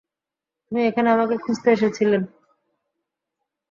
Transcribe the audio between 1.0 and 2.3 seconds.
আমাকে খুঁজতে এসেছিলে।